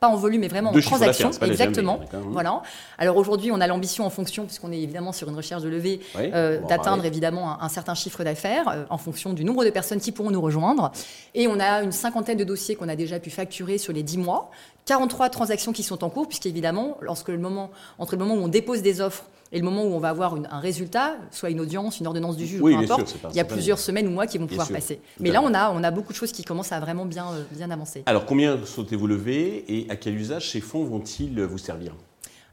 pas 0.00 0.08
en 0.08 0.16
volume, 0.16 0.40
mais 0.40 0.48
vraiment 0.48 0.70
en 0.70 0.80
transaction. 0.80 1.30
Exactement. 1.42 2.00
Voilà. 2.30 2.62
Alors 2.98 3.16
aujourd'hui, 3.16 3.52
on 3.52 3.60
a 3.60 3.66
l'ambition 3.68 4.04
en 4.04 4.10
fonction, 4.10 4.46
puisqu'on 4.46 4.72
est 4.72 4.80
évidemment 4.80 5.12
sur 5.12 5.28
une 5.28 5.36
recherche 5.36 5.62
de 5.62 5.68
levée, 5.68 6.00
euh, 6.16 6.60
d'atteindre 6.68 7.04
évidemment 7.04 7.62
un, 7.62 7.68
certain 7.68 7.94
chiffre 7.94 8.24
d'affaires 8.24 8.68
euh, 8.68 8.84
en 8.90 8.98
fonction 8.98 9.32
du 9.32 9.44
nombre 9.44 9.64
de 9.64 9.70
personnes 9.70 10.00
qui 10.00 10.10
pourront 10.10 10.30
nous 10.30 10.40
rejoindre. 10.40 10.90
Et 11.34 11.46
on 11.46 11.60
a 11.60 11.82
une 11.82 11.92
cinquantaine 11.92 12.36
de 12.36 12.44
dossiers 12.44 12.74
qu'on 12.74 12.88
a 12.88 12.96
déjà 12.96 13.20
pu 13.20 13.30
facturer 13.30 13.78
sur 13.78 13.92
les 13.92 14.02
10 14.02 14.18
mois, 14.18 14.50
43 14.88 15.28
transactions 15.28 15.72
qui 15.72 15.82
sont 15.82 16.02
en 16.02 16.08
cours, 16.08 16.26
puisqu'évidemment, 16.26 16.96
lorsque 17.02 17.28
le 17.28 17.36
moment, 17.36 17.70
entre 17.98 18.12
le 18.12 18.24
moment 18.24 18.40
où 18.40 18.44
on 18.44 18.48
dépose 18.48 18.80
des 18.80 19.02
offres 19.02 19.24
et 19.52 19.58
le 19.58 19.64
moment 19.64 19.84
où 19.84 19.92
on 19.92 19.98
va 19.98 20.08
avoir 20.08 20.34
un 20.50 20.60
résultat, 20.60 21.16
soit 21.30 21.50
une 21.50 21.60
audience, 21.60 22.00
une 22.00 22.06
ordonnance 22.06 22.38
du 22.38 22.46
juge, 22.46 22.62
peu 22.62 22.74
importe, 22.74 23.16
il 23.30 23.36
y 23.36 23.40
a 23.40 23.44
plusieurs 23.44 23.78
semaines 23.78 24.06
ou 24.06 24.10
mois 24.10 24.26
qui 24.26 24.38
vont 24.38 24.46
pouvoir 24.46 24.68
passer. 24.68 25.00
Mais 25.20 25.30
là, 25.30 25.42
on 25.44 25.52
a, 25.52 25.70
on 25.72 25.84
a 25.84 25.90
beaucoup 25.90 26.12
de 26.12 26.18
choses 26.18 26.32
qui 26.32 26.42
commencent 26.42 26.72
à 26.72 26.80
vraiment 26.80 27.04
bien, 27.04 27.26
euh, 27.32 27.44
bien 27.50 27.70
avancer. 27.70 28.02
Alors, 28.06 28.24
combien 28.24 28.58
souhaitez-vous 28.64 29.06
lever 29.06 29.64
et 29.68 29.86
à 29.90 29.96
quel 29.96 30.16
usage 30.16 30.50
ces 30.50 30.62
fonds 30.62 30.84
vont-ils 30.84 31.38
vous 31.42 31.58
servir? 31.58 31.94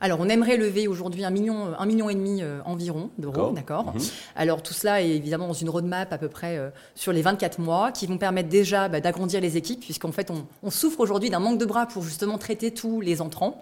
Alors, 0.02 0.20
on 0.20 0.28
aimerait 0.28 0.58
lever 0.58 0.88
aujourd'hui 0.88 1.24
un 1.24 1.30
million, 1.30 1.70
un 1.78 1.86
million 1.86 2.10
et 2.10 2.16
demi 2.16 2.42
euh, 2.42 2.60
environ 2.66 3.10
d'euros, 3.18 3.52
d'accord. 3.52 3.94
Mhm. 3.96 4.02
Alors, 4.36 4.62
tout 4.62 4.74
cela 4.74 5.02
est 5.02 5.10
évidemment 5.10 5.48
dans 5.48 5.54
une 5.54 5.70
roadmap 5.70 6.12
à 6.12 6.18
peu 6.18 6.28
près 6.28 6.58
euh, 6.58 6.70
sur 6.96 7.14
les 7.14 7.22
24 7.22 7.60
mois, 7.60 7.92
qui 7.92 8.06
vont 8.06 8.18
permettre 8.18 8.50
déjà 8.50 8.90
bah, 8.90 9.00
d'agrandir 9.00 9.40
les 9.40 9.56
équipes, 9.56 9.80
puisqu'en 9.80 10.12
fait, 10.12 10.32
on, 10.32 10.48
on 10.64 10.70
souffre 10.70 11.00
aujourd'hui 11.00 11.30
d'un 11.30 11.40
manque 11.40 11.60
de 11.60 11.66
bras 11.66 11.86
pour 11.86 12.04
justement 12.04 12.38
traiter 12.38 12.72
tous 12.72 13.00
les 13.00 13.22
entrants. 13.22 13.60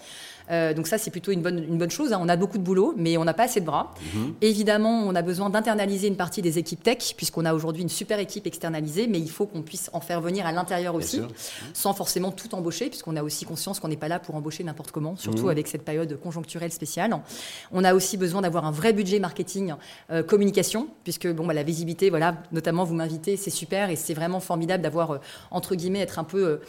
Euh, 0.51 0.74
donc 0.74 0.88
ça, 0.88 0.98
c'est 0.98 1.12
plutôt 1.12 1.31
une 1.31 1.42
bonne, 1.42 1.63
une 1.63 1.78
bonne 1.78 1.92
chose. 1.92 2.13
Hein. 2.13 2.19
On 2.22 2.30
a 2.30 2.36
beaucoup 2.36 2.57
de 2.57 2.63
boulot, 2.63 2.94
mais 2.98 3.18
on 3.18 3.24
n'a 3.24 3.34
pas 3.34 3.44
assez 3.44 3.60
de 3.60 3.66
bras. 3.66 3.94
Mhm. 4.13 4.34
Évidemment, 4.42 5.04
on 5.06 5.16
a 5.16 5.22
besoin 5.22 5.50
d'internaliser 5.50 6.07
une 6.07 6.16
partie 6.16 6.42
des 6.42 6.57
équipes 6.57 6.84
tech, 6.84 7.13
puisqu'on 7.16 7.45
a 7.45 7.54
aujourd'hui 7.54 7.81
une 7.81 7.90
super 7.90 8.19
équipe 8.19 8.48
externalisée, 8.48 9.07
mais 9.07 9.19
il 9.19 9.30
faut 9.30 9.45
qu'on 9.45 9.62
puisse 9.62 9.90
en 9.94 10.00
faire 10.00 10.22
venir 10.22 10.45
à 10.45 10.51
l'intérieur 10.51 10.95
aussi, 10.95 11.22
sans 11.74 11.94
forcément 11.94 12.31
tout 12.31 12.54
embaucher, 12.56 12.90
puisqu'on 12.90 13.16
a 13.16 13.24
aussi 13.24 13.45
conscience 13.45 13.80
qu'on 13.80 13.88
n'est 13.88 13.98
pas 13.98 14.07
là 14.07 14.19
pour 14.19 14.36
embaucher 14.36 14.63
n'importe 14.63 14.92
comment, 14.92 15.16
surtout 15.16 15.44
mhm. 15.44 15.50
avec 15.50 15.68
cette 15.68 15.84
période 15.84 16.19
conjoncturelle 16.19 16.72
spéciale. 16.72 17.18
On 17.72 17.84
a 17.84 17.94
aussi 17.94 18.18
besoin 18.18 18.42
d'avoir 18.42 18.66
un 18.66 18.72
vrai 18.72 18.94
budget 18.94 19.19
marketing, 19.19 19.74
euh, 20.12 20.24
communication, 20.24 20.88
puisque 21.04 21.28
bon, 21.31 21.46
bah, 21.46 21.54
la 21.54 21.63
visibilité, 21.63 22.10
voilà, 22.10 22.38
notamment 22.51 22.84
vous 22.84 22.96
m'invitez, 22.96 23.38
c'est 23.38 23.50
super 23.50 23.89
et 23.89 23.96
c'est 23.96 24.13
vraiment 24.13 24.39
formidable 24.39 24.84
d'avoir, 24.84 25.12
euh, 25.12 25.18
entre 25.51 25.75
guillemets, 25.75 26.00
être 26.00 26.20
un 26.20 26.24
peu 26.24 26.60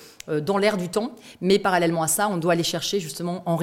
dans 0.43 0.59
l'air 0.59 0.77
du 0.77 0.89
temps. 0.89 1.13
Mais 1.41 1.59
parallèlement 1.59 2.03
à 2.03 2.09
ça, 2.09 2.29
on 2.29 2.37
doit 2.37 2.53
aller 2.53 2.63
chercher 2.63 3.01
justement 3.01 3.43
en 3.47 3.57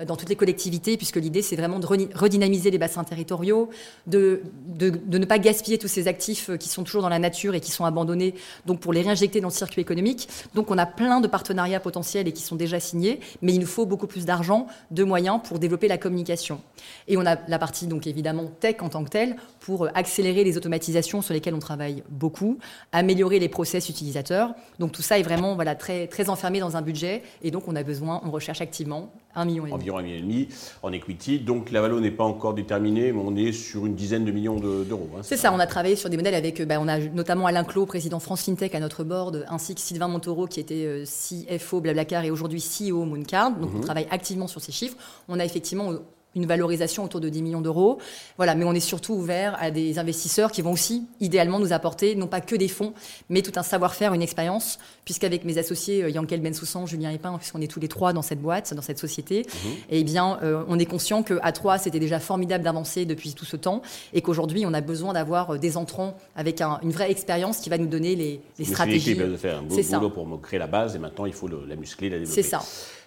euh, 0.00 0.04
dans 0.04 0.16
toutes 0.16 0.28
les 0.28 0.36
collectivités, 0.36 0.96
puisque 0.96 1.16
l'idée, 1.16 1.42
c'est 1.42 1.56
vraiment 1.56 1.78
de 1.78 1.86
redynamiser 1.86 2.70
les 2.70 2.78
bassins 2.78 3.04
territoriaux, 3.04 3.68
de, 4.06 4.42
ne 4.80 5.24
pas 5.24 5.38
gaspiller 5.38 5.78
tous 5.78 5.88
ces 5.88 6.08
actifs 6.08 6.50
euh, 6.50 6.56
qui 6.56 6.68
sont 6.68 6.84
toujours 6.84 7.02
dans 7.02 7.08
la 7.08 7.18
nature 7.18 7.54
et 7.54 7.60
qui 7.60 7.70
sont 7.70 7.84
abandonnés, 7.84 8.34
donc 8.66 8.80
pour 8.80 8.92
les 8.92 9.02
réinjecter 9.02 9.40
dans 9.40 9.48
le 9.48 9.52
circuit 9.52 9.80
économique. 9.80 10.28
Donc 10.54 10.70
on 10.70 10.78
a 10.78 10.86
plein 10.86 11.20
de 11.20 11.28
partenariats 11.28 11.80
potentiels 11.80 12.28
et 12.28 12.32
qui 12.32 12.42
sont 12.42 12.56
déjà 12.56 12.80
signés, 12.80 13.20
mais 13.42 13.54
il 13.54 13.60
nous 13.60 13.66
faut 13.66 13.86
beaucoup 13.86 14.06
plus 14.06 14.24
d'argent, 14.24 14.66
de 14.90 15.04
moyens 15.04 15.40
pour 15.44 15.58
développer 15.58 15.88
la 15.88 15.98
communication. 15.98 16.60
Et 17.06 17.16
on 17.16 17.26
a 17.26 17.36
la 17.48 17.58
partie, 17.58 17.86
donc 17.86 18.06
évidemment, 18.06 18.46
tech 18.60 18.76
en 18.80 18.88
tant 18.88 19.04
que 19.04 19.10
telle, 19.10 19.36
pour 19.60 19.84
euh, 19.84 19.88
accélérer 19.94 20.44
les 20.44 20.56
automatisations 20.56 21.22
sur 21.22 21.34
lesquelles 21.34 21.54
on 21.54 21.60
travaille 21.60 22.02
beaucoup, 22.08 22.58
améliorer 22.92 23.38
les 23.38 23.48
process 23.48 23.88
utilisateurs. 23.88 24.54
Donc 24.78 24.92
tout 24.92 25.02
ça 25.02 25.18
est 25.18 25.22
vraiment 25.22 25.56
très 25.78 26.30
enfermé 26.30 26.60
dans 26.60 26.76
un 26.76 26.82
budget, 26.82 27.22
et 27.42 27.50
donc 27.50 27.68
on 27.68 27.76
a 27.76 27.82
besoin, 27.82 28.20
on 28.24 28.30
recherche 28.30 28.60
activement 28.60 29.12
million 29.44 29.64
Environ 29.72 29.98
un 29.98 30.02
million 30.02 30.18
et 30.18 30.20
demi 30.20 30.48
en 30.82 30.92
equity. 30.92 31.38
Donc 31.38 31.70
la 31.70 31.80
valeur 31.80 32.00
n'est 32.00 32.10
pas 32.10 32.24
encore 32.24 32.54
déterminée, 32.54 33.12
mais 33.12 33.20
on 33.24 33.36
est 33.36 33.52
sur 33.52 33.86
une 33.86 33.94
dizaine 33.94 34.24
de 34.24 34.32
millions 34.32 34.56
d'euros. 34.56 35.08
Hein, 35.16 35.20
c'est 35.22 35.36
ça, 35.36 35.52
on 35.52 35.58
a 35.58 35.66
travaillé 35.66 35.96
sur 35.96 36.10
des 36.10 36.16
modèles 36.16 36.34
avec, 36.34 36.62
bah, 36.66 36.76
on 36.80 36.88
a 36.88 36.98
notamment 36.98 37.46
Alain 37.46 37.64
Clos, 37.64 37.86
président 37.86 38.20
France 38.20 38.42
FinTech 38.42 38.74
à 38.74 38.80
notre 38.80 39.04
board, 39.04 39.44
ainsi 39.48 39.74
que 39.74 39.80
Sylvain 39.80 40.08
Montoro 40.08 40.46
qui 40.46 40.60
était 40.60 40.84
euh, 40.84 41.04
CFO 41.04 41.80
Blablacar 41.80 42.24
et 42.24 42.30
aujourd'hui 42.30 42.60
CEO 42.60 43.04
Mooncard. 43.04 43.52
Donc 43.52 43.70
on 43.74 43.78
mhm. 43.78 43.84
travaille 43.84 44.06
activement 44.10 44.46
sur 44.46 44.60
ces 44.60 44.72
chiffres. 44.72 44.96
On 45.28 45.38
a 45.38 45.44
effectivement 45.44 45.92
une 46.34 46.46
valorisation 46.46 47.04
autour 47.04 47.20
de 47.20 47.28
10 47.28 47.42
millions 47.42 47.60
d'euros. 47.60 47.98
Voilà, 48.36 48.54
mais 48.54 48.64
on 48.64 48.72
est 48.72 48.80
surtout 48.80 49.14
ouvert 49.14 49.56
à 49.60 49.70
des 49.70 49.98
investisseurs 49.98 50.52
qui 50.52 50.62
vont 50.62 50.72
aussi 50.72 51.06
idéalement 51.20 51.58
nous 51.58 51.72
apporter 51.72 52.14
non 52.14 52.26
pas 52.26 52.40
que 52.40 52.54
des 52.54 52.68
fonds, 52.68 52.92
mais 53.28 53.42
tout 53.42 53.52
un 53.56 53.62
savoir-faire, 53.62 54.14
une 54.14 54.22
expérience, 54.22 54.78
puisqu'avec 55.04 55.44
mes 55.44 55.58
associés 55.58 56.02
euh, 56.02 56.10
Yankel 56.10 56.40
Bensoussan, 56.40 56.86
Julien 56.86 57.10
Epin, 57.10 57.36
puisqu'on 57.38 57.60
est 57.60 57.70
tous 57.70 57.80
les 57.80 57.88
trois 57.88 58.12
dans 58.12 58.22
cette 58.22 58.40
boîte, 58.40 58.74
dans 58.74 58.82
cette 58.82 58.98
société, 58.98 59.46
mhm. 59.46 59.70
eh 59.90 60.04
bien, 60.04 60.38
euh, 60.42 60.64
on 60.68 60.78
est 60.78 60.86
conscient 60.86 61.22
qu'à 61.22 61.52
trois, 61.52 61.78
c'était 61.78 62.00
déjà 62.00 62.20
formidable 62.20 62.64
d'avancer 62.64 63.04
depuis 63.04 63.32
tout 63.34 63.44
ce 63.44 63.56
temps, 63.56 63.82
et 64.12 64.22
qu'aujourd'hui, 64.22 64.64
on 64.66 64.74
a 64.74 64.80
besoin 64.80 65.12
d'avoir 65.12 65.54
euh, 65.54 65.58
des 65.58 65.76
entrants 65.76 66.16
avec 66.36 66.60
une 66.60 66.90
vraie 66.90 67.10
expérience 67.10 67.58
qui 67.58 67.70
va 67.70 67.78
nous 67.78 67.86
donner 67.86 68.14
les, 68.14 68.40
les 68.58 68.64
stratégies. 68.64 69.16
faire 69.36 69.58
un 69.58 69.62
beau 69.62 69.76
boulot 69.76 70.10
pour 70.10 70.40
créer 70.40 70.58
la 70.58 70.66
base, 70.66 70.94
et 70.94 70.98
maintenant, 70.98 71.26
il 71.26 71.32
faut 71.32 71.48
la 71.48 71.76
muscler, 71.76 72.10
la 72.10 72.18
développer. 72.18 72.42
C'est 72.42 72.48
ça. 72.48 72.60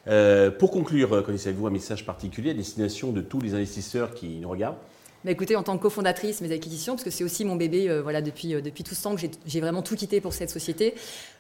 Euh, 0.07 0.51
pour 0.51 0.71
conclure, 0.71 1.23
connaissez-vous 1.23 1.67
un 1.67 1.71
message 1.71 2.05
particulier 2.05 2.51
à 2.51 2.53
destination 2.53 3.11
de 3.11 3.21
tous 3.21 3.39
les 3.39 3.53
investisseurs 3.53 4.13
qui 4.13 4.39
nous 4.39 4.49
regardent? 4.49 4.77
Bah, 5.23 5.29
écoutez, 5.29 5.55
en 5.55 5.61
tant 5.61 5.77
que 5.77 5.83
cofondatrice, 5.83 6.41
mes 6.41 6.51
acquisitions, 6.51 6.93
parce 6.93 7.03
que 7.03 7.11
c'est 7.11 7.23
aussi 7.23 7.45
mon 7.45 7.55
bébé 7.55 7.87
euh, 7.87 8.01
voilà, 8.01 8.23
depuis, 8.23 8.55
euh, 8.55 8.61
depuis 8.61 8.83
tout 8.83 8.95
ce 8.95 9.03
temps 9.03 9.15
que 9.15 9.21
j'ai 9.45 9.61
vraiment 9.61 9.83
tout 9.83 9.95
quitté 9.95 10.19
pour 10.19 10.33
cette 10.33 10.49
société, 10.49 10.95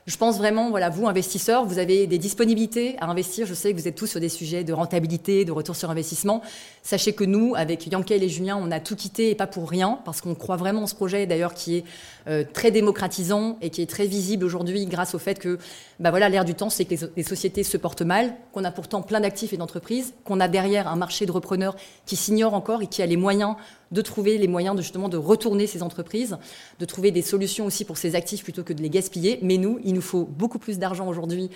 je 0.07 0.17
pense 0.17 0.37
vraiment, 0.39 0.71
voilà, 0.71 0.89
vous, 0.89 1.07
investisseurs, 1.07 1.65
vous 1.65 1.77
avez 1.77 2.07
des 2.07 2.17
disponibilités 2.17 2.95
à 2.99 3.05
investir. 3.09 3.45
Je 3.45 3.53
sais 3.53 3.71
que 3.71 3.77
vous 3.79 3.87
êtes 3.87 3.95
tous 3.95 4.07
sur 4.07 4.19
des 4.19 4.29
sujets 4.29 4.63
de 4.63 4.73
rentabilité, 4.73 5.45
de 5.45 5.51
retour 5.51 5.75
sur 5.75 5.91
investissement. 5.91 6.41
Sachez 6.81 7.13
que 7.13 7.23
nous, 7.23 7.53
avec 7.55 7.85
Yankel 7.85 8.23
et 8.23 8.29
Julien, 8.29 8.57
on 8.59 8.71
a 8.71 8.79
tout 8.79 8.95
quitté 8.95 9.29
et 9.29 9.35
pas 9.35 9.45
pour 9.45 9.69
rien, 9.69 9.99
parce 10.03 10.19
qu'on 10.21 10.33
croit 10.33 10.57
vraiment 10.57 10.83
en 10.83 10.87
ce 10.87 10.95
projet, 10.95 11.27
d'ailleurs, 11.27 11.53
qui 11.53 11.77
est 11.77 11.83
euh, 12.27 12.43
très 12.51 12.71
démocratisant 12.71 13.59
et 13.61 13.69
qui 13.69 13.83
est 13.83 13.89
très 13.89 14.07
visible 14.07 14.43
aujourd'hui 14.43 14.87
grâce 14.87 15.13
au 15.13 15.19
fait 15.19 15.37
que, 15.37 15.59
bah 15.99 16.09
voilà, 16.09 16.29
l'ère 16.29 16.45
du 16.45 16.55
temps, 16.55 16.71
c'est 16.71 16.85
que 16.85 16.95
les, 17.15 17.23
sociétés 17.23 17.63
se 17.63 17.77
portent 17.77 18.01
mal, 18.01 18.33
qu'on 18.53 18.63
a 18.63 18.71
pourtant 18.71 19.03
plein 19.03 19.19
d'actifs 19.19 19.53
et 19.53 19.57
d'entreprises, 19.57 20.15
qu'on 20.25 20.39
a 20.39 20.47
derrière 20.47 20.87
un 20.87 20.95
marché 20.95 21.27
de 21.27 21.31
repreneurs 21.31 21.75
qui 22.07 22.15
s'ignore 22.15 22.55
encore 22.55 22.81
et 22.81 22.87
qui 22.87 23.03
a 23.03 23.05
les 23.05 23.17
moyens 23.17 23.55
de 23.91 24.01
trouver 24.01 24.37
les 24.37 24.47
moyens 24.47 24.75
de 24.75 24.81
justement 24.81 25.09
de 25.09 25.17
retourner 25.17 25.67
ces 25.67 25.83
entreprises, 25.83 26.37
de 26.79 26.85
trouver 26.85 27.11
des 27.11 27.21
solutions 27.21 27.65
aussi 27.65 27.85
pour 27.85 27.97
ces 27.97 28.15
actifs 28.15 28.43
plutôt 28.43 28.63
que 28.63 28.73
de 28.73 28.81
les 28.81 28.89
gaspiller. 28.89 29.39
Mais 29.41 29.57
nous, 29.57 29.79
il 29.83 29.93
nous 29.93 30.01
faut 30.01 30.25
beaucoup 30.25 30.59
plus 30.59 30.79
d'argent 30.79 31.07
aujourd'hui 31.07 31.49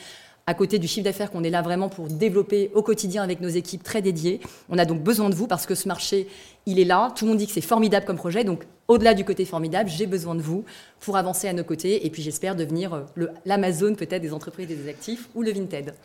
à 0.47 0.53
côté 0.53 0.77
du 0.77 0.87
chiffre 0.87 1.03
d'affaires 1.03 1.31
qu'on 1.31 1.43
est 1.43 1.49
là 1.49 1.61
vraiment 1.61 1.89
pour 1.89 2.07
développer 2.07 2.69
au 2.75 2.83
quotidien 2.83 3.23
avec 3.23 3.41
nos 3.41 3.49
équipes 3.49 3.83
très 3.83 4.01
dédiées. 4.01 4.39
On 4.69 4.77
a 4.77 4.85
donc 4.85 5.01
besoin 5.01 5.29
de 5.29 5.35
vous 5.35 5.47
parce 5.47 5.65
que 5.65 5.73
ce 5.73 5.87
marché, 5.87 6.27
il 6.65 6.79
est 6.79 6.85
là. 6.85 7.11
Tout 7.15 7.25
le 7.25 7.29
monde 7.29 7.39
dit 7.39 7.47
que 7.47 7.53
c'est 7.53 7.61
formidable 7.61 8.05
comme 8.05 8.17
projet. 8.17 8.43
Donc, 8.43 8.65
au-delà 8.87 9.15
du 9.15 9.25
côté 9.25 9.45
formidable, 9.45 9.89
j'ai 9.89 10.05
besoin 10.05 10.35
de 10.35 10.41
vous 10.41 10.63
pour 10.99 11.17
avancer 11.17 11.47
à 11.47 11.53
nos 11.53 11.63
côtés. 11.63 12.05
Et 12.05 12.11
puis, 12.11 12.21
j'espère 12.21 12.55
devenir 12.55 12.93
euh, 12.93 13.25
l'Amazon 13.45 13.95
peut-être 13.95 14.21
des 14.21 14.33
entreprises 14.33 14.69
et 14.69 14.75
des 14.75 14.87
actifs 14.87 15.29
ou 15.33 15.41
le 15.41 15.51
Vinted. 15.51 15.95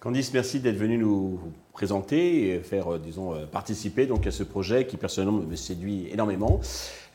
Candice, 0.00 0.32
merci 0.32 0.58
d'être 0.58 0.78
venu 0.78 0.96
nous 0.96 1.38
présenter 1.72 2.48
et 2.48 2.60
faire, 2.60 2.94
euh, 2.94 2.98
disons, 2.98 3.34
euh, 3.34 3.46
participer 3.46 4.06
donc, 4.06 4.26
à 4.26 4.30
ce 4.30 4.42
projet 4.42 4.86
qui 4.86 4.96
personnellement 4.96 5.38
me 5.38 5.56
séduit 5.56 6.08
énormément. 6.10 6.60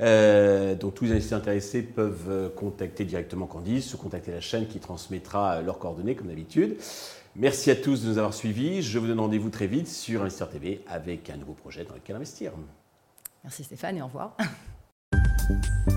Euh, 0.01 0.75
donc 0.75 0.95
tous 0.95 1.05
les 1.05 1.11
investisseurs 1.11 1.39
intéressés 1.39 1.81
peuvent 1.81 2.51
contacter 2.55 3.05
directement 3.05 3.45
Candice 3.45 3.93
ou 3.93 3.97
contacter 3.97 4.31
la 4.31 4.41
chaîne 4.41 4.67
qui 4.67 4.79
transmettra 4.79 5.61
leurs 5.61 5.79
coordonnées 5.79 6.15
comme 6.15 6.27
d'habitude. 6.27 6.77
Merci 7.35 7.69
à 7.69 7.75
tous 7.75 8.03
de 8.03 8.09
nous 8.09 8.17
avoir 8.17 8.33
suivis. 8.33 8.81
Je 8.81 8.97
vous 8.99 9.07
donne 9.07 9.19
rendez-vous 9.19 9.49
très 9.49 9.67
vite 9.67 9.87
sur 9.87 10.21
Investir 10.21 10.49
TV 10.49 10.81
avec 10.87 11.29
un 11.29 11.37
nouveau 11.37 11.53
projet 11.53 11.83
dans 11.83 11.93
lequel 11.93 12.15
investir. 12.15 12.51
Merci 13.43 13.63
Stéphane 13.63 13.97
et 13.97 14.01
au 14.01 14.07
revoir. 14.07 14.35